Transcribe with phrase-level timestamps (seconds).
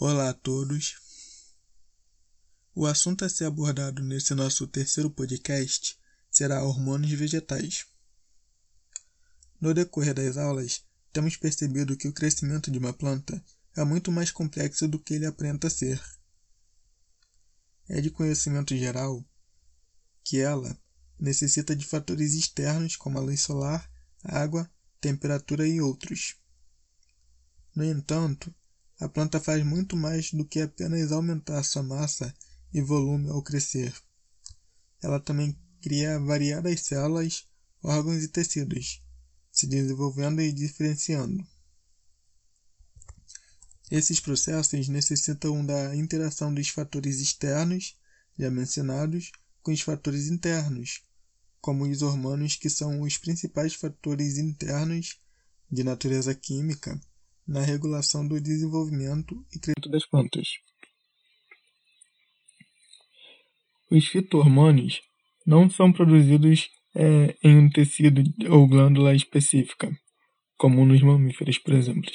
[0.00, 0.94] Olá a todos.
[2.72, 5.98] O assunto a ser abordado nesse nosso terceiro podcast
[6.30, 7.84] será hormônios vegetais.
[9.60, 13.44] No decorrer das aulas, temos percebido que o crescimento de uma planta
[13.76, 16.00] é muito mais complexo do que ele aparenta ser.
[17.88, 19.28] É de conhecimento geral
[20.22, 20.80] que ela
[21.18, 23.90] necessita de fatores externos como a luz solar,
[24.22, 24.70] água,
[25.00, 26.36] temperatura e outros.
[27.74, 28.54] No entanto,
[29.00, 32.34] a planta faz muito mais do que apenas aumentar sua massa
[32.72, 33.94] e volume ao crescer.
[35.00, 37.46] Ela também cria variadas células,
[37.82, 39.00] órgãos e tecidos,
[39.52, 41.46] se desenvolvendo e diferenciando.
[43.88, 47.96] Esses processos necessitam da interação dos fatores externos,
[48.36, 49.30] já mencionados,
[49.62, 51.02] com os fatores internos,
[51.60, 55.20] como os hormônios que são os principais fatores internos
[55.70, 57.00] de natureza química
[57.48, 60.48] na regulação do desenvolvimento e crescimento das plantas.
[63.90, 65.00] Os fitohormônios
[65.46, 69.90] não são produzidos é, em um tecido ou glândula específica,
[70.58, 72.10] como nos mamíferos, por exemplo,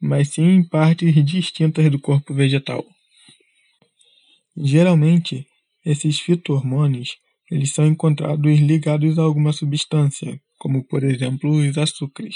[0.00, 2.84] mas sim em partes distintas do corpo vegetal.
[4.56, 5.46] Geralmente,
[5.84, 7.16] esses fitohormônios
[7.50, 12.34] eles são encontrados ligados a alguma substância, como por exemplo os açúcares.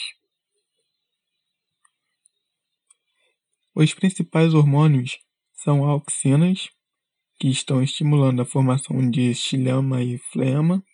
[3.74, 5.18] Os principais hormônios
[5.54, 6.68] são auxinas,
[7.38, 10.84] que estão estimulando a formação de xilema e flema,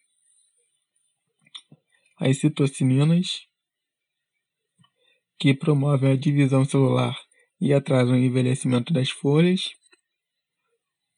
[2.19, 3.47] as citocinas,
[5.39, 7.17] que promovem a divisão celular
[7.61, 9.71] e atrasam o envelhecimento das folhas,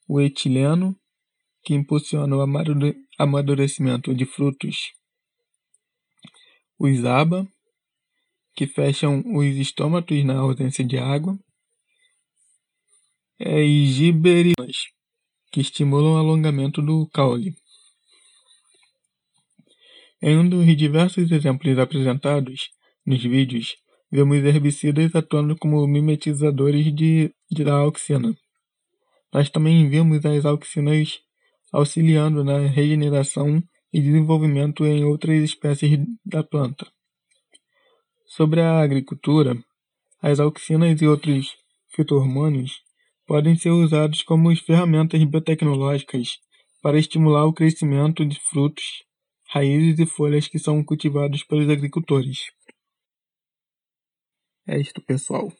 [0.09, 0.99] o etileno,
[1.63, 2.41] que impulsiona o
[3.19, 4.93] amadurecimento de frutos,
[6.79, 7.47] os ABA,
[8.55, 11.39] que fecham os estômatos na ausência de água,
[13.39, 14.77] é, e giberinas,
[15.53, 17.55] que estimulam o alongamento do caule.
[20.21, 22.71] Em um dos diversos exemplos apresentados
[23.07, 23.77] nos vídeos,
[24.11, 28.37] vemos herbicidas atuando como mimetizadores de, de da auxina.
[29.33, 31.21] Nós também vemos as auxinas
[31.73, 33.63] auxiliando na regeneração
[33.93, 36.87] e desenvolvimento em outras espécies da planta.
[38.27, 39.57] Sobre a agricultura,
[40.21, 41.57] as auxinas e outros
[41.95, 42.88] fitohormônios
[43.29, 46.39] podem ser usados como ferramentas biotecnológicas
[46.81, 49.05] para estimular o crescimento de frutos,
[49.51, 52.39] raízes e folhas que são cultivados pelos agricultores.
[54.67, 55.53] É isto, pessoal.